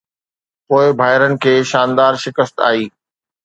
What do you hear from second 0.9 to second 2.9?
ڀائرن کي ”شاندار“ شڪست آئي